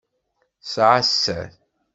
[0.63, 1.49] Tesεa sser.